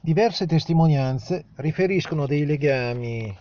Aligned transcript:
Diverse 0.00 0.46
testimonianze 0.46 1.46
riferiscono 1.56 2.26
dei 2.26 2.46
legami 2.46 3.36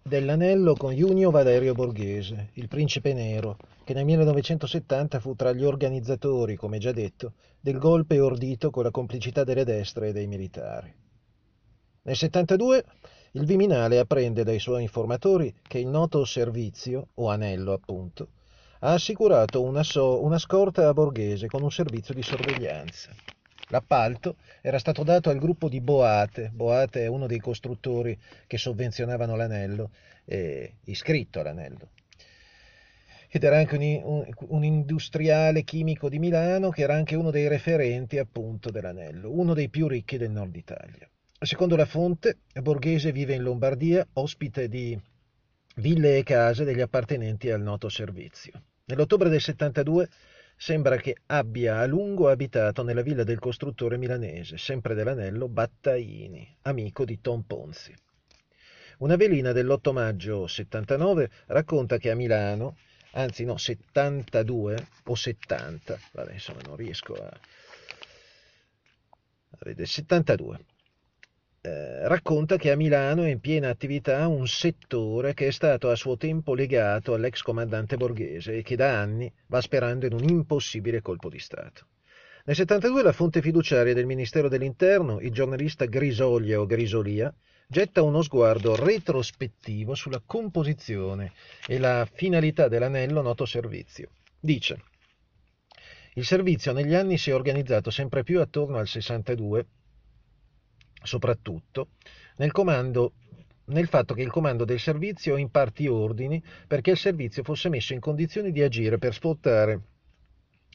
dell'anello 0.00 0.74
con 0.74 0.92
Junio 0.92 1.32
Valerio 1.32 1.74
Borghese, 1.74 2.50
il 2.54 2.68
principe 2.68 3.12
nero, 3.12 3.56
che 3.82 3.94
nel 3.94 4.04
1970 4.04 5.18
fu 5.18 5.34
tra 5.34 5.52
gli 5.52 5.64
organizzatori, 5.64 6.54
come 6.54 6.78
già 6.78 6.92
detto, 6.92 7.32
del 7.58 7.78
golpe 7.78 8.20
ordito 8.20 8.70
con 8.70 8.84
la 8.84 8.92
complicità 8.92 9.42
delle 9.42 9.64
destre 9.64 10.08
e 10.08 10.12
dei 10.12 10.28
militari. 10.28 10.94
Nel 12.02 12.16
72 12.16 12.84
il 13.32 13.44
Viminale 13.44 13.98
apprende 13.98 14.44
dai 14.44 14.60
suoi 14.60 14.82
informatori 14.82 15.52
che 15.62 15.80
il 15.80 15.88
noto 15.88 16.24
servizio, 16.24 17.08
o 17.14 17.28
anello 17.28 17.72
appunto, 17.72 18.28
ha 18.80 18.92
assicurato 18.92 19.62
una, 19.62 19.82
so- 19.82 20.22
una 20.22 20.38
scorta 20.38 20.86
a 20.86 20.92
Borghese 20.92 21.48
con 21.48 21.64
un 21.64 21.72
servizio 21.72 22.14
di 22.14 22.22
sorveglianza. 22.22 23.10
L'appalto 23.68 24.36
era 24.62 24.78
stato 24.78 25.02
dato 25.02 25.30
al 25.30 25.38
gruppo 25.38 25.68
di 25.68 25.80
Boate, 25.80 26.50
Boate 26.52 27.02
è 27.02 27.06
uno 27.06 27.26
dei 27.26 27.38
costruttori 27.38 28.18
che 28.46 28.56
sovvenzionavano 28.56 29.36
l'anello, 29.36 29.90
eh, 30.24 30.76
iscritto 30.84 31.40
all'anello. 31.40 31.90
Ed 33.30 33.44
era 33.44 33.58
anche 33.58 33.76
un, 33.76 34.00
un, 34.04 34.32
un, 34.48 34.64
industriale 34.64 35.62
chimico 35.62 36.08
di 36.08 36.18
Milano 36.18 36.70
che 36.70 36.80
era 36.80 36.94
anche 36.94 37.14
uno 37.14 37.30
dei 37.30 37.46
referenti 37.46 38.16
appunto 38.16 38.70
dell'anello, 38.70 39.30
uno 39.30 39.52
dei 39.52 39.68
più 39.68 39.86
ricchi 39.86 40.16
del 40.16 40.30
nord 40.30 40.56
Italia. 40.56 41.06
Secondo 41.38 41.76
la 41.76 41.84
fonte, 41.84 42.38
Borghese 42.62 43.12
vive 43.12 43.34
in 43.34 43.42
Lombardia, 43.42 44.06
ospite 44.14 44.68
di 44.68 44.98
ville 45.76 46.16
e 46.16 46.22
case 46.22 46.64
degli 46.64 46.80
appartenenti 46.80 47.50
al 47.50 47.60
noto 47.60 47.90
servizio. 47.90 48.62
Nell'ottobre 48.86 49.28
del 49.28 49.42
72 49.42 50.08
sembra 50.58 50.96
che 50.96 51.16
abbia 51.26 51.78
a 51.78 51.86
lungo 51.86 52.28
abitato 52.28 52.82
nella 52.82 53.02
villa 53.02 53.22
del 53.22 53.38
costruttore 53.38 53.96
milanese, 53.96 54.58
sempre 54.58 54.94
dell'anello, 54.94 55.48
Battaini, 55.48 56.56
amico 56.62 57.04
di 57.04 57.20
Tom 57.20 57.42
Ponzi. 57.42 57.94
Una 58.98 59.14
velina 59.14 59.52
dell'8 59.52 59.92
maggio 59.92 60.48
79 60.48 61.30
racconta 61.46 61.98
che 61.98 62.10
a 62.10 62.16
Milano, 62.16 62.76
anzi 63.12 63.44
no, 63.44 63.56
72 63.56 64.88
o 65.04 65.14
70, 65.14 65.98
vabbè 66.12 66.32
insomma 66.32 66.60
non 66.66 66.74
riesco 66.74 67.14
a... 67.14 67.40
Vedete, 69.60 69.86
72 69.86 70.58
eh, 71.68 72.08
racconta 72.08 72.56
che 72.56 72.70
a 72.70 72.76
Milano 72.76 73.24
è 73.24 73.28
in 73.28 73.40
piena 73.40 73.68
attività 73.68 74.26
un 74.26 74.46
settore 74.48 75.34
che 75.34 75.48
è 75.48 75.50
stato 75.50 75.90
a 75.90 75.96
suo 75.96 76.16
tempo 76.16 76.54
legato 76.54 77.12
all'ex 77.12 77.42
comandante 77.42 77.96
borghese 77.96 78.56
e 78.56 78.62
che 78.62 78.74
da 78.74 78.98
anni 78.98 79.30
va 79.48 79.60
sperando 79.60 80.06
in 80.06 80.14
un 80.14 80.26
impossibile 80.26 81.02
colpo 81.02 81.28
di 81.28 81.38
Stato. 81.38 81.86
Nel 82.44 82.56
72 82.56 83.02
la 83.02 83.12
fonte 83.12 83.42
fiduciaria 83.42 83.92
del 83.92 84.06
Ministero 84.06 84.48
dell'Interno, 84.48 85.20
il 85.20 85.30
giornalista 85.30 85.84
Grisoglia 85.84 86.58
o 86.58 86.64
Grisolia, 86.64 87.32
getta 87.66 88.00
uno 88.00 88.22
sguardo 88.22 88.74
retrospettivo 88.74 89.94
sulla 89.94 90.22
composizione 90.24 91.32
e 91.66 91.78
la 91.78 92.08
finalità 92.10 92.68
dell'anello 92.68 93.20
noto 93.20 93.44
servizio. 93.44 94.08
Dice 94.40 94.82
il 96.14 96.24
servizio 96.24 96.72
negli 96.72 96.94
anni 96.94 97.18
si 97.18 97.30
è 97.30 97.34
organizzato 97.34 97.90
sempre 97.90 98.24
più 98.24 98.40
attorno 98.40 98.78
al 98.78 98.88
62 98.88 99.66
soprattutto 101.02 101.88
nel, 102.36 102.52
comando, 102.52 103.12
nel 103.66 103.88
fatto 103.88 104.14
che 104.14 104.22
il 104.22 104.30
comando 104.30 104.64
del 104.64 104.80
servizio 104.80 105.36
imparti 105.36 105.86
ordini 105.86 106.42
perché 106.66 106.92
il 106.92 106.96
servizio 106.96 107.42
fosse 107.42 107.68
messo 107.68 107.92
in 107.92 108.00
condizioni 108.00 108.52
di 108.52 108.62
agire 108.62 108.98
per 108.98 109.14
spostare 109.14 109.80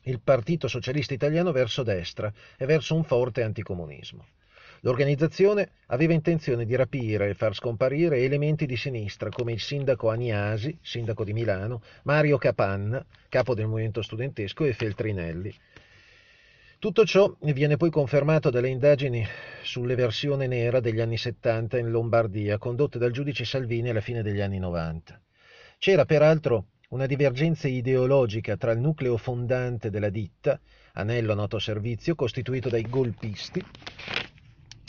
il 0.04 0.20
Partito 0.20 0.68
Socialista 0.68 1.14
Italiano 1.14 1.52
verso 1.52 1.84
destra 1.84 2.32
e 2.58 2.66
verso 2.66 2.96
un 2.96 3.04
forte 3.04 3.42
anticomunismo. 3.42 4.26
L'organizzazione 4.82 5.72
aveva 5.88 6.12
intenzione 6.12 6.66
di 6.66 6.76
rapire 6.76 7.30
e 7.30 7.34
far 7.36 7.56
scomparire 7.56 8.18
elementi 8.18 8.66
di 8.66 8.76
sinistra 8.76 9.30
come 9.30 9.54
il 9.54 9.62
sindaco 9.62 10.10
Aniasi, 10.10 10.78
sindaco 10.82 11.24
di 11.24 11.32
Milano, 11.32 11.82
Mario 12.04 12.38
Capanna, 12.38 13.06
capo 13.30 13.54
del 13.54 13.68
movimento 13.68 14.02
studentesco, 14.02 14.66
e 14.66 14.74
Feltrinelli, 14.74 15.56
tutto 16.84 17.06
ciò 17.06 17.34
viene 17.40 17.78
poi 17.78 17.90
confermato 17.90 18.50
dalle 18.50 18.68
indagini 18.68 19.26
sull'eversione 19.62 20.48
nera 20.48 20.82
degli 20.82 21.00
anni 21.00 21.18
70 21.18 21.78
in 21.78 21.90
Lombardia, 21.90 22.58
condotte 22.58 23.00
dal 23.00 23.12
giudice 23.12 23.46
Salvini 23.46 23.88
alla 23.88 24.02
fine 24.02 24.22
degli 24.22 24.42
anni 24.42 24.60
90. 24.60 25.18
C'era 25.78 26.04
peraltro 26.04 26.72
una 26.90 27.06
divergenza 27.06 27.70
ideologica 27.70 28.58
tra 28.58 28.74
il 28.74 28.80
nucleo 28.80 29.16
fondante 29.16 29.90
della 29.90 30.10
ditta, 30.10 30.60
anello 30.96 31.34
noto 31.34 31.58
servizio, 31.58 32.16
costituito 32.16 32.68
dai 32.68 32.86
golpisti, 32.90 33.64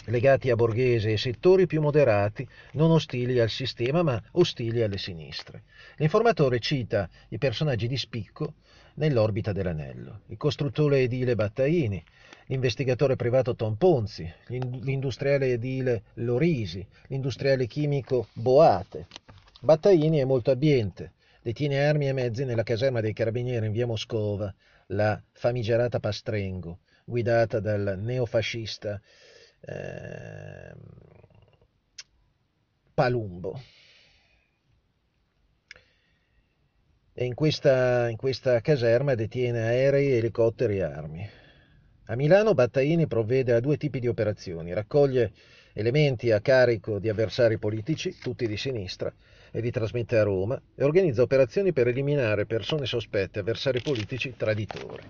legati 0.06 0.50
a 0.50 0.56
Borghese 0.56 1.12
e 1.12 1.16
settori 1.16 1.68
più 1.68 1.80
moderati, 1.80 2.44
non 2.72 2.90
ostili 2.90 3.38
al 3.38 3.50
sistema 3.50 4.02
ma 4.02 4.20
ostili 4.32 4.82
alle 4.82 4.98
sinistre. 4.98 5.62
L'informatore 5.98 6.58
cita 6.58 7.08
i 7.28 7.38
personaggi 7.38 7.86
di 7.86 7.96
spicco 7.96 8.54
nell'orbita 8.94 9.52
dell'anello. 9.52 10.20
Il 10.26 10.36
costruttore 10.36 11.00
edile 11.00 11.34
Battaini, 11.34 12.02
l'investigatore 12.46 13.16
privato 13.16 13.54
Tom 13.54 13.74
Ponzi, 13.74 14.30
l'industriale 14.48 15.52
edile 15.52 16.02
Lorisi, 16.14 16.86
l'industriale 17.08 17.66
chimico 17.66 18.28
Boate. 18.32 19.06
Battaini 19.60 20.18
è 20.18 20.24
molto 20.24 20.50
abbiente, 20.50 21.12
detiene 21.42 21.86
armi 21.86 22.08
e 22.08 22.12
mezzi 22.12 22.44
nella 22.44 22.62
caserma 22.62 23.00
dei 23.00 23.12
carabinieri 23.12 23.66
in 23.66 23.72
via 23.72 23.86
Moscova, 23.86 24.52
la 24.88 25.20
famigerata 25.32 25.98
Pastrengo, 25.98 26.80
guidata 27.04 27.60
dal 27.60 27.98
neofascista 27.98 29.00
eh, 29.60 30.74
Palumbo. 32.92 33.60
E 37.16 37.24
in 37.24 37.34
questa, 37.34 38.08
in 38.08 38.16
questa 38.16 38.60
caserma 38.60 39.14
detiene 39.14 39.62
aerei, 39.62 40.14
elicotteri 40.14 40.78
e 40.78 40.82
armi. 40.82 41.30
A 42.06 42.16
Milano 42.16 42.54
Battaini 42.54 43.06
provvede 43.06 43.54
a 43.54 43.60
due 43.60 43.76
tipi 43.76 44.00
di 44.00 44.08
operazioni, 44.08 44.74
raccoglie 44.74 45.32
elementi 45.72 46.32
a 46.32 46.40
carico 46.40 46.98
di 46.98 47.08
avversari 47.08 47.56
politici, 47.56 48.18
tutti 48.20 48.46
di 48.48 48.56
sinistra, 48.56 49.12
e 49.52 49.60
li 49.60 49.70
trasmette 49.70 50.18
a 50.18 50.24
Roma, 50.24 50.60
e 50.74 50.82
organizza 50.82 51.22
operazioni 51.22 51.72
per 51.72 51.86
eliminare 51.86 52.46
persone 52.46 52.84
sospette, 52.84 53.38
avversari 53.38 53.80
politici, 53.80 54.34
traditori. 54.36 55.08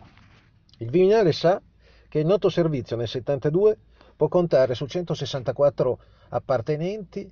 Il 0.78 0.90
Viminale 0.90 1.32
sa 1.32 1.60
che 2.08 2.18
il 2.18 2.26
noto 2.26 2.50
servizio 2.50 2.96
nel 2.96 3.08
72 3.08 3.76
può 4.14 4.28
contare 4.28 4.74
su 4.74 4.86
164 4.86 5.98
appartenenti 6.28 7.30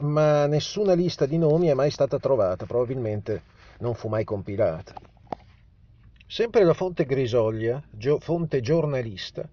ma 0.00 0.46
nessuna 0.46 0.94
lista 0.94 1.26
di 1.26 1.38
nomi 1.38 1.68
è 1.68 1.74
mai 1.74 1.90
stata 1.90 2.18
trovata, 2.18 2.66
probabilmente 2.66 3.42
non 3.78 3.94
fu 3.94 4.08
mai 4.08 4.24
compilata. 4.24 4.94
Sempre 6.26 6.64
la 6.64 6.74
fonte 6.74 7.06
Grisoglia, 7.06 7.82
fonte 8.18 8.60
giornalista, 8.60 9.48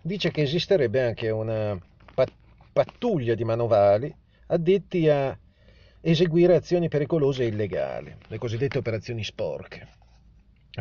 dice 0.00 0.30
che 0.30 0.42
esisterebbe 0.42 1.02
anche 1.02 1.30
una 1.30 1.78
pattuglia 2.72 3.34
di 3.34 3.44
manovali 3.44 4.14
addetti 4.46 5.08
a 5.08 5.36
eseguire 6.00 6.56
azioni 6.56 6.88
pericolose 6.88 7.44
e 7.44 7.46
illegali, 7.46 8.14
le 8.26 8.38
cosiddette 8.38 8.78
operazioni 8.78 9.24
sporche. 9.24 9.88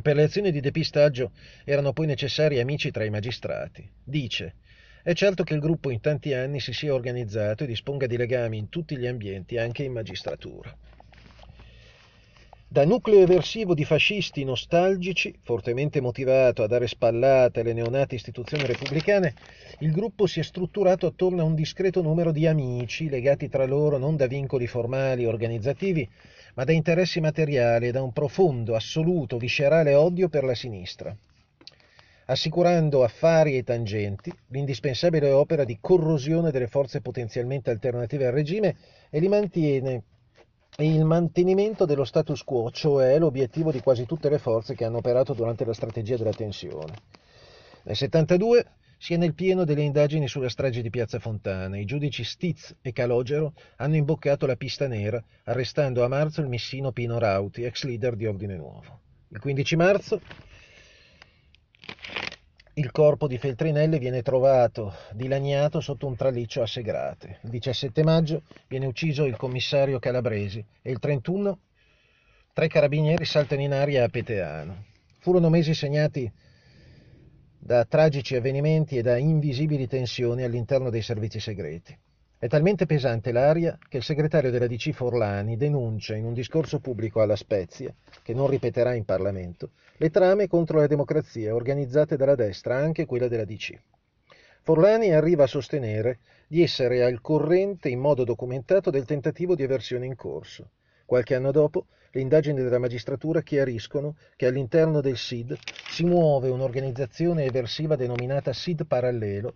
Per 0.01 0.15
le 0.15 0.23
azioni 0.23 0.51
di 0.51 0.59
depistaggio 0.59 1.31
erano 1.63 1.93
poi 1.93 2.07
necessari 2.07 2.59
amici 2.59 2.89
tra 2.89 3.05
i 3.05 3.11
magistrati. 3.11 3.87
Dice 4.03 4.55
è 5.03 5.11
certo 5.11 5.43
che 5.43 5.53
il 5.53 5.59
gruppo 5.59 5.89
in 5.89 5.99
tanti 5.99 6.33
anni 6.33 6.61
si 6.61 6.71
sia 6.71 6.93
organizzato 6.93 7.65
e 7.65 7.67
disponga 7.67 8.07
di 8.07 8.15
legami 8.15 8.57
in 8.57 8.69
tutti 8.69 8.95
gli 8.95 9.05
ambienti, 9.05 9.57
anche 9.57 9.83
in 9.83 9.91
magistratura. 9.91 10.73
Da 12.65 12.85
nucleo 12.85 13.19
eversivo 13.19 13.73
di 13.73 13.83
fascisti 13.83 14.45
nostalgici, 14.45 15.37
fortemente 15.43 15.99
motivato 15.99 16.63
a 16.63 16.67
dare 16.67 16.87
spallate 16.87 17.59
alle 17.59 17.73
neonate 17.73 18.15
istituzioni 18.15 18.65
repubblicane, 18.65 19.33
il 19.79 19.91
gruppo 19.91 20.25
si 20.25 20.39
è 20.39 20.43
strutturato 20.43 21.05
attorno 21.05 21.41
a 21.41 21.45
un 21.45 21.53
discreto 21.53 22.01
numero 22.01 22.31
di 22.31 22.47
amici 22.47 23.09
legati 23.09 23.49
tra 23.49 23.65
loro 23.65 23.97
non 23.97 24.15
da 24.15 24.25
vincoli 24.25 24.67
formali 24.67 25.25
organizzativi, 25.25 26.09
ma 26.53 26.63
da 26.63 26.71
interessi 26.71 27.19
materiali 27.19 27.89
e 27.89 27.91
da 27.91 28.01
un 28.01 28.13
profondo, 28.13 28.73
assoluto, 28.73 29.37
viscerale 29.37 29.95
odio 29.95 30.29
per 30.29 30.45
la 30.45 30.55
sinistra 30.55 31.13
assicurando 32.25 33.03
affari 33.03 33.57
e 33.57 33.63
tangenti, 33.63 34.31
l'indispensabile 34.47 35.31
opera 35.31 35.63
di 35.63 35.77
corrosione 35.81 36.51
delle 36.51 36.67
forze 36.67 37.01
potenzialmente 37.01 37.69
alternative 37.69 38.27
al 38.27 38.33
regime 38.33 38.75
e 39.09 39.19
li 39.19 39.27
mantiene 39.27 40.03
il 40.77 41.05
mantenimento 41.05 41.85
dello 41.85 42.03
status 42.03 42.43
quo, 42.43 42.71
cioè 42.71 43.19
l'obiettivo 43.19 43.71
di 43.71 43.81
quasi 43.81 44.05
tutte 44.05 44.29
le 44.29 44.39
forze 44.39 44.73
che 44.73 44.85
hanno 44.85 44.97
operato 44.97 45.33
durante 45.33 45.65
la 45.65 45.73
strategia 45.73 46.17
della 46.17 46.31
tensione. 46.31 46.93
Nel 47.83 47.95
72 47.95 48.65
si 48.97 49.13
è 49.13 49.17
nel 49.17 49.33
pieno 49.33 49.65
delle 49.65 49.81
indagini 49.81 50.29
sulla 50.29 50.47
strage 50.47 50.81
di 50.81 50.89
Piazza 50.89 51.19
Fontana. 51.19 51.77
I 51.77 51.83
giudici 51.83 52.23
Stiz 52.23 52.73
e 52.81 52.93
Calogero 52.93 53.53
hanno 53.75 53.97
imboccato 53.97 54.45
la 54.45 54.55
pista 54.55 54.87
nera, 54.87 55.21
arrestando 55.43 56.03
a 56.03 56.07
marzo 56.07 56.39
il 56.39 56.47
messino 56.47 56.93
Pino 56.93 57.19
Rauti, 57.19 57.63
ex 57.63 57.83
leader 57.83 58.15
di 58.15 58.25
Ordine 58.25 58.55
Nuovo. 58.55 59.01
Il 59.27 59.39
15 59.39 59.75
marzo 59.75 60.21
il 62.75 62.91
corpo 62.91 63.27
di 63.27 63.37
Feltrinelli 63.37 63.99
viene 63.99 64.23
trovato 64.23 64.93
dilaniato 65.11 65.79
sotto 65.79 66.07
un 66.07 66.15
traliccio 66.15 66.61
a 66.61 66.67
Segrate. 66.67 67.39
Il 67.43 67.49
17 67.49 68.03
maggio 68.03 68.43
viene 68.67 68.87
ucciso 68.87 69.25
il 69.25 69.35
commissario 69.35 69.99
Calabresi 69.99 70.63
e 70.81 70.91
il 70.91 70.97
31 70.97 71.59
tre 72.51 72.67
carabinieri 72.67 73.25
saltano 73.25 73.61
in 73.61 73.73
aria 73.73 74.03
a 74.03 74.09
Peteano. 74.09 74.85
Furono 75.19 75.49
mesi 75.49 75.73
segnati 75.75 76.31
da 77.59 77.85
tragici 77.85 78.35
avvenimenti 78.35 78.97
e 78.97 79.01
da 79.01 79.17
invisibili 79.17 79.87
tensioni 79.87 80.43
all'interno 80.43 80.89
dei 80.89 81.01
servizi 81.01 81.39
segreti. 81.39 81.97
È 82.43 82.49
talmente 82.49 82.85
pesante 82.85 83.31
l'aria 83.31 83.79
che 83.87 83.95
il 83.95 84.03
segretario 84.03 84.51
della 84.51 84.67
DC 84.67 84.91
Forlani 84.91 85.55
denuncia 85.55 86.13
in 86.13 86.25
un 86.25 86.33
discorso 86.33 86.79
pubblico 86.79 87.21
alla 87.21 87.37
Spezia, 87.37 87.95
che 88.21 88.33
non 88.33 88.49
ripeterà 88.49 88.95
in 88.95 89.05
Parlamento, 89.05 89.69
le 89.95 90.09
trame 90.09 90.49
contro 90.49 90.79
la 90.79 90.87
democrazia 90.87 91.55
organizzate 91.55 92.17
dalla 92.17 92.35
destra, 92.35 92.75
anche 92.75 93.05
quella 93.05 93.29
della 93.29 93.45
DC. 93.45 93.79
Forlani 94.61 95.13
arriva 95.13 95.45
a 95.45 95.47
sostenere 95.47 96.19
di 96.45 96.61
essere 96.61 97.05
al 97.05 97.21
corrente 97.21 97.87
in 97.87 97.99
modo 97.99 98.25
documentato 98.25 98.89
del 98.89 99.05
tentativo 99.05 99.55
di 99.55 99.63
eversione 99.63 100.05
in 100.05 100.17
corso. 100.17 100.71
Qualche 101.05 101.35
anno 101.35 101.51
dopo, 101.51 101.85
le 102.11 102.19
indagini 102.19 102.61
della 102.61 102.77
magistratura 102.77 103.41
chiariscono 103.41 104.17
che 104.35 104.47
all'interno 104.47 104.99
del 104.99 105.15
SID 105.15 105.57
si 105.87 106.03
muove 106.03 106.49
un'organizzazione 106.49 107.45
eversiva 107.45 107.95
denominata 107.95 108.51
SID 108.51 108.85
Parallelo, 108.85 109.53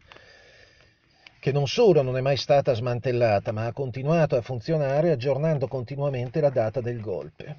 che 1.48 1.54
non 1.54 1.66
solo 1.66 2.02
non 2.02 2.18
è 2.18 2.20
mai 2.20 2.36
stata 2.36 2.74
smantellata, 2.74 3.54
ma 3.54 3.68
ha 3.68 3.72
continuato 3.72 4.36
a 4.36 4.42
funzionare 4.42 5.12
aggiornando 5.12 5.70
continuamente 5.70 6.42
la 6.42 6.50
data 6.50 6.82
del 6.82 7.00
golpe. 7.00 7.56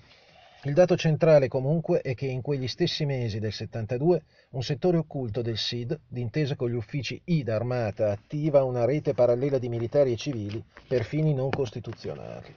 Il 0.65 0.75
dato 0.75 0.95
centrale 0.95 1.49
comunque 1.49 2.03
è 2.03 2.13
che 2.13 2.27
in 2.27 2.43
quegli 2.43 2.69
stessi 2.69 3.07
mesi 3.07 3.39
del 3.39 3.55
72 3.55 4.23
un 4.51 4.63
settore 4.63 4.99
occulto 4.99 5.41
del 5.41 5.57
SID, 5.57 5.99
d'intesa 6.07 6.55
con 6.55 6.69
gli 6.69 6.75
uffici 6.75 7.19
IDA 7.25 7.55
Armata, 7.55 8.11
attiva 8.11 8.63
una 8.63 8.85
rete 8.85 9.15
parallela 9.15 9.57
di 9.57 9.71
militari 9.71 10.13
e 10.13 10.17
civili 10.17 10.63
per 10.87 11.05
fini 11.05 11.33
non 11.33 11.49
costituzionali. 11.49 12.55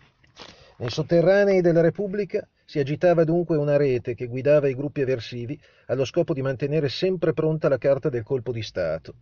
Nei 0.79 0.89
sotterranei 0.89 1.61
della 1.61 1.79
Repubblica 1.79 2.45
si 2.65 2.79
agitava 2.79 3.23
dunque 3.23 3.55
una 3.55 3.77
rete 3.77 4.15
che 4.15 4.27
guidava 4.27 4.67
i 4.67 4.75
gruppi 4.75 4.99
eversivi 4.99 5.57
allo 5.85 6.03
scopo 6.03 6.33
di 6.33 6.41
mantenere 6.41 6.89
sempre 6.89 7.31
pronta 7.31 7.69
la 7.69 7.77
carta 7.77 8.09
del 8.09 8.23
colpo 8.23 8.51
di 8.51 8.61
Stato, 8.61 9.13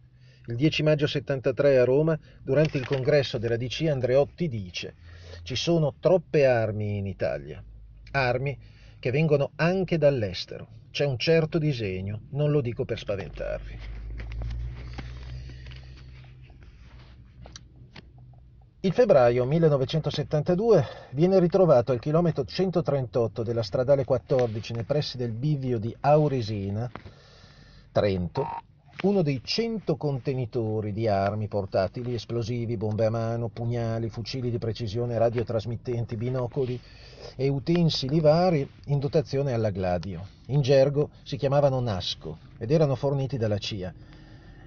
il 0.50 0.56
10 0.56 0.84
maggio 0.84 1.06
73 1.08 1.78
a 1.78 1.84
Roma, 1.84 2.18
durante 2.42 2.78
il 2.78 2.86
congresso 2.86 3.38
della 3.38 3.58
DC, 3.58 3.88
Andreotti 3.90 4.48
dice 4.48 4.96
ci 5.44 5.56
sono 5.56 5.96
troppe 6.00 6.46
armi 6.46 6.98
in 6.98 7.06
Italia, 7.06 7.64
armi 8.12 8.58
che 9.00 9.12
vengono 9.12 9.52
anche 9.56 9.98
dall'estero. 9.98 10.68
C'è 10.92 11.06
un 11.06 11.18
certo 11.18 11.58
disegno, 11.58 12.22
non 12.32 12.52
lo 12.52 12.62
dico 12.62 12.84
per 12.84 12.98
spaventarvi. 12.98 13.80
Il 18.82 18.94
febbraio 18.94 19.46
1972 19.46 20.86
viene 21.12 21.40
ritrovato 21.40 21.92
al 21.92 22.00
chilometro 22.00 22.46
138 22.46 23.44
della 23.44 23.62
stradale 23.62 24.06
14 24.06 24.74
nei 24.74 24.84
pressi 24.84 25.18
del 25.18 25.32
bivio 25.32 25.80
di 25.80 25.96
Auresina, 26.00 26.90
Trento, 27.92 28.46
uno 29.02 29.22
dei 29.22 29.40
100 29.42 29.96
contenitori 29.96 30.92
di 30.92 31.08
armi 31.08 31.48
portatili, 31.48 32.16
esplosivi, 32.16 32.76
bombe 32.76 33.06
a 33.06 33.10
mano, 33.10 33.48
pugnali, 33.48 34.10
fucili 34.10 34.52
di 34.52 34.58
precisione, 34.58 35.18
radiotrasmittenti, 35.18 36.18
binocoli 36.18 36.78
e 37.38 37.48
utensili 37.48 38.20
vari 38.20 38.70
in 38.88 39.00
dotazione 39.00 39.54
alla 39.54 39.70
Gladio. 39.70 40.28
In 40.48 40.60
gergo 40.62 41.12
si 41.24 41.38
chiamavano 41.38 41.80
Nasco 41.80 42.40
ed 42.58 42.72
erano 42.72 42.96
forniti 42.96 43.38
dalla 43.38 43.58
CIA, 43.58 43.94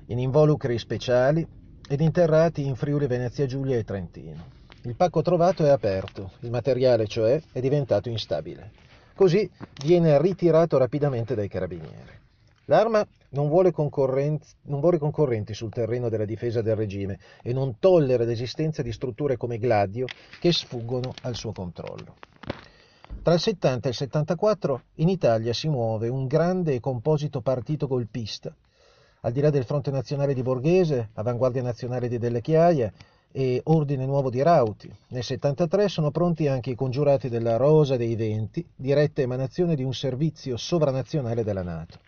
in 0.06 0.18
involucri 0.18 0.78
speciali 0.78 1.46
ed 1.86 2.00
interrati 2.00 2.64
in 2.64 2.74
Friuli 2.74 3.06
Venezia 3.06 3.44
Giulia 3.44 3.76
e 3.76 3.84
Trentino. 3.84 4.60
Il 4.84 4.96
pacco 4.96 5.20
trovato 5.20 5.62
è 5.66 5.68
aperto, 5.68 6.32
il 6.40 6.50
materiale 6.50 7.06
cioè 7.06 7.40
è 7.52 7.60
diventato 7.60 8.08
instabile. 8.08 8.70
Così 9.14 9.48
viene 9.84 10.18
ritirato 10.18 10.78
rapidamente 10.78 11.34
dai 11.34 11.48
carabinieri. 11.48 12.20
L'arma 12.66 13.04
non 13.30 13.48
vuole, 13.48 13.72
non 13.74 14.80
vuole, 14.80 14.98
concorrenti 14.98 15.52
sul 15.52 15.72
terreno 15.72 16.08
della 16.08 16.24
difesa 16.24 16.62
del 16.62 16.76
regime 16.76 17.18
e 17.42 17.52
non 17.52 17.78
tollera 17.78 18.24
l'esistenza 18.24 18.82
di 18.82 18.92
strutture 18.92 19.36
come 19.36 19.58
Gladio 19.58 20.06
che 20.38 20.52
sfuggono 20.52 21.12
al 21.22 21.34
suo 21.34 21.52
controllo. 21.52 22.16
Tra 23.22 23.34
il 23.34 23.40
70 23.40 23.86
e 23.86 23.90
il 23.90 23.96
74 23.96 24.82
in 24.94 25.08
Italia 25.08 25.52
si 25.52 25.68
muove 25.68 26.08
un 26.08 26.26
grande 26.26 26.74
e 26.74 26.80
composito 26.80 27.40
partito 27.40 27.86
golpista. 27.86 28.54
Al 29.20 29.32
di 29.32 29.40
là 29.40 29.50
del 29.50 29.64
Fronte 29.64 29.90
Nazionale 29.90 30.34
di 30.34 30.42
Borghese, 30.42 31.10
Avanguardia 31.14 31.62
Nazionale 31.62 32.08
di 32.08 32.18
Delle 32.18 32.40
Chiaie 32.40 32.92
e 33.30 33.60
Ordine 33.64 34.06
Nuovo 34.06 34.30
di 34.30 34.42
Rauti, 34.42 34.92
nel 35.08 35.22
73 35.22 35.88
sono 35.88 36.10
pronti 36.10 36.48
anche 36.48 36.70
i 36.70 36.74
congiurati 36.74 37.28
della 37.28 37.56
Rosa 37.56 37.96
dei 37.96 38.14
Venti, 38.16 38.66
diretta 38.74 39.22
emanazione 39.22 39.74
di 39.74 39.84
un 39.84 39.94
servizio 39.94 40.56
sovranazionale 40.56 41.44
della 41.44 41.62
Nato. 41.62 41.98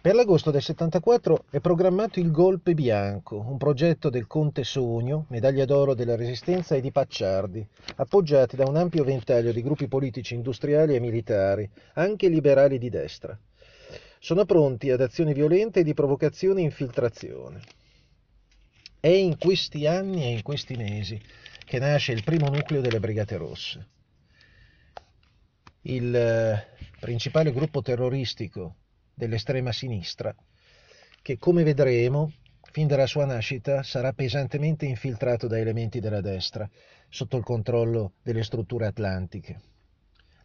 Per 0.00 0.14
l'agosto 0.14 0.52
del 0.52 0.62
74 0.62 1.46
è 1.50 1.58
programmato 1.58 2.20
il 2.20 2.30
Golpe 2.30 2.74
Bianco, 2.74 3.44
un 3.44 3.56
progetto 3.56 4.10
del 4.10 4.28
Conte 4.28 4.62
Sogno, 4.62 5.26
medaglia 5.30 5.64
d'oro 5.64 5.94
della 5.94 6.14
Resistenza 6.14 6.76
e 6.76 6.80
di 6.80 6.92
Pacciardi, 6.92 7.66
appoggiati 7.96 8.54
da 8.54 8.64
un 8.64 8.76
ampio 8.76 9.02
ventaglio 9.02 9.50
di 9.50 9.60
gruppi 9.60 9.88
politici 9.88 10.34
industriali 10.34 10.94
e 10.94 11.00
militari, 11.00 11.68
anche 11.94 12.28
liberali 12.28 12.78
di 12.78 12.88
destra. 12.88 13.36
Sono 14.20 14.44
pronti 14.44 14.92
ad 14.92 15.00
azioni 15.00 15.34
violente 15.34 15.82
di 15.82 15.94
provocazione 15.94 16.60
e 16.60 16.64
infiltrazione. 16.64 17.60
È 19.00 19.08
in 19.08 19.36
questi 19.36 19.88
anni 19.88 20.22
e 20.22 20.30
in 20.30 20.42
questi 20.42 20.76
mesi 20.76 21.20
che 21.64 21.80
nasce 21.80 22.12
il 22.12 22.22
primo 22.22 22.48
nucleo 22.48 22.80
delle 22.80 23.00
Brigate 23.00 23.36
Rosse. 23.36 23.86
Il 25.82 26.14
eh, 26.14 26.66
principale 27.00 27.52
gruppo 27.52 27.82
terroristico 27.82 28.76
dell'estrema 29.18 29.72
sinistra, 29.72 30.34
che 31.20 31.36
come 31.36 31.64
vedremo, 31.64 32.32
fin 32.70 32.86
dalla 32.86 33.06
sua 33.06 33.26
nascita, 33.26 33.82
sarà 33.82 34.12
pesantemente 34.12 34.86
infiltrato 34.86 35.48
da 35.48 35.58
elementi 35.58 35.98
della 35.98 36.20
destra, 36.20 36.68
sotto 37.08 37.36
il 37.36 37.42
controllo 37.42 38.12
delle 38.22 38.44
strutture 38.44 38.86
atlantiche. 38.86 39.60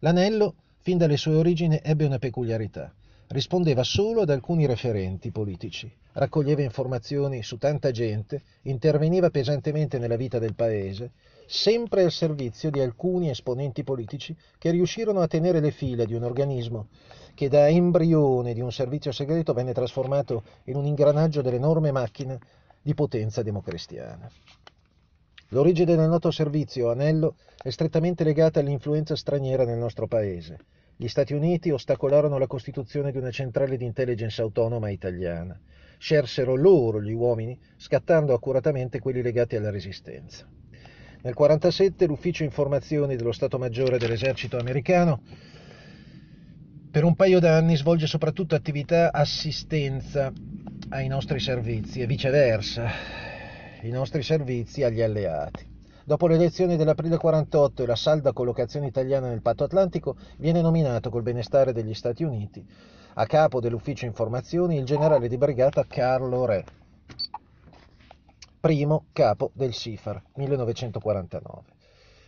L'anello, 0.00 0.56
fin 0.80 0.98
dalle 0.98 1.16
sue 1.16 1.36
origini, 1.36 1.78
ebbe 1.82 2.04
una 2.04 2.18
peculiarità. 2.18 2.92
Rispondeva 3.28 3.82
solo 3.82 4.20
ad 4.20 4.30
alcuni 4.30 4.66
referenti 4.66 5.30
politici, 5.30 5.90
raccoglieva 6.12 6.62
informazioni 6.62 7.42
su 7.42 7.56
tanta 7.56 7.90
gente, 7.90 8.42
interveniva 8.62 9.30
pesantemente 9.30 9.98
nella 9.98 10.16
vita 10.16 10.38
del 10.38 10.54
paese, 10.54 11.12
sempre 11.46 12.04
al 12.04 12.12
servizio 12.12 12.70
di 12.70 12.80
alcuni 12.80 13.30
esponenti 13.30 13.82
politici 13.82 14.36
che 14.58 14.70
riuscirono 14.70 15.20
a 15.20 15.26
tenere 15.26 15.60
le 15.60 15.70
file 15.70 16.06
di 16.06 16.14
un 16.14 16.22
organismo 16.22 16.88
che 17.34 17.48
da 17.48 17.68
embrione 17.68 18.54
di 18.54 18.60
un 18.60 18.70
servizio 18.70 19.10
segreto 19.10 19.52
venne 19.52 19.72
trasformato 19.72 20.44
in 20.64 20.76
un 20.76 20.86
ingranaggio 20.86 21.42
dell'enorme 21.42 21.90
macchina 21.90 22.38
di 22.80 22.94
potenza 22.94 23.42
democristiana. 23.42 24.30
L'origine 25.48 25.96
del 25.96 26.08
noto 26.08 26.30
servizio, 26.30 26.90
Anello, 26.90 27.36
è 27.62 27.70
strettamente 27.70 28.24
legata 28.24 28.60
all'influenza 28.60 29.16
straniera 29.16 29.64
nel 29.64 29.78
nostro 29.78 30.06
paese. 30.06 30.58
Gli 31.04 31.08
Stati 31.08 31.34
Uniti 31.34 31.68
ostacolarono 31.68 32.38
la 32.38 32.46
costituzione 32.46 33.12
di 33.12 33.18
una 33.18 33.30
centrale 33.30 33.76
di 33.76 33.84
intelligence 33.84 34.40
autonoma 34.40 34.88
italiana. 34.88 35.60
Scersero 35.98 36.54
loro 36.54 37.02
gli 37.02 37.12
uomini, 37.12 37.60
scattando 37.76 38.32
accuratamente 38.32 39.00
quelli 39.00 39.20
legati 39.20 39.54
alla 39.54 39.68
resistenza. 39.68 40.46
Nel 40.46 41.34
1947 41.36 42.06
l'ufficio 42.06 42.42
informazioni 42.42 43.16
dello 43.16 43.32
Stato 43.32 43.58
Maggiore 43.58 43.98
dell'esercito 43.98 44.56
americano 44.56 45.20
per 46.90 47.04
un 47.04 47.14
paio 47.14 47.38
d'anni 47.38 47.76
svolge 47.76 48.06
soprattutto 48.06 48.54
attività 48.54 49.12
assistenza 49.12 50.32
ai 50.88 51.06
nostri 51.06 51.38
servizi 51.38 52.00
e 52.00 52.06
viceversa, 52.06 52.88
i 53.82 53.90
nostri 53.90 54.22
servizi 54.22 54.82
agli 54.82 55.02
alleati. 55.02 55.73
Dopo 56.06 56.26
le 56.26 56.34
elezioni 56.34 56.76
dell'aprile 56.76 57.16
48 57.16 57.82
e 57.82 57.86
la 57.86 57.96
salda 57.96 58.34
collocazione 58.34 58.86
italiana 58.86 59.28
nel 59.28 59.40
patto 59.40 59.64
atlantico, 59.64 60.16
viene 60.36 60.60
nominato 60.60 61.08
col 61.08 61.22
benestare 61.22 61.72
degli 61.72 61.94
Stati 61.94 62.22
Uniti 62.24 62.62
a 63.14 63.24
capo 63.24 63.58
dell'ufficio 63.58 64.04
informazioni 64.04 64.76
il 64.76 64.84
generale 64.84 65.28
di 65.28 65.38
brigata 65.38 65.86
Carlo 65.86 66.44
Re, 66.44 66.64
primo 68.60 69.06
capo 69.12 69.50
del 69.54 69.72
SIFAR, 69.72 70.22
1949. 70.34 71.62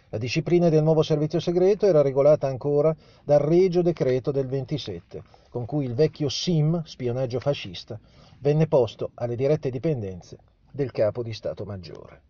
La 0.09 0.19
disciplina 0.19 0.71
del 0.71 0.83
nuovo 0.83 1.03
servizio 1.03 1.41
segreto 1.41 1.85
era 1.85 2.01
regolata 2.01 2.47
ancora 2.47 2.97
dal 3.25 3.41
regio 3.41 3.83
decreto 3.83 4.31
del 4.31 4.47
27, 4.47 5.23
con 5.51 5.67
cui 5.67 5.85
il 5.85 5.95
vecchio 5.95 6.31
SIM, 6.31 6.83
spionaggio 6.85 7.41
fascista, 7.41 8.01
venne 8.39 8.69
posto 8.69 9.11
alle 9.15 9.37
dirette 9.37 9.69
dipendenze 9.69 10.39
del 10.71 10.93
capo 10.93 11.23
di 11.23 11.35
Stato 11.35 11.67
Maggiore. 11.67 12.23